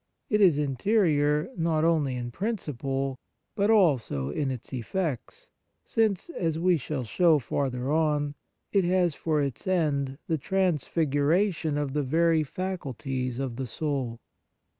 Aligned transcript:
It 0.31 0.41
is 0.41 0.57
in 0.57 0.77
terior, 0.77 1.55
not 1.55 1.83
only 1.85 2.15
in 2.15 2.31
principle, 2.31 3.19
but 3.55 3.69
also 3.69 4.31
in 4.31 4.49
its 4.49 4.73
effects, 4.73 5.51
since, 5.85 6.27
as 6.29 6.57
we 6.57 6.77
shall 6.77 7.03
show 7.03 7.37
farther 7.37 7.91
on, 7.91 8.33
it 8.71 8.83
has 8.83 9.13
for 9.13 9.43
its 9.43 9.67
end 9.67 10.17
the 10.25 10.39
transfiguration 10.39 11.77
of 11.77 11.93
the 11.93 12.01
very 12.01 12.41
faculties 12.43 13.37
of 13.37 13.57
the 13.57 13.67
soul. 13.67 14.19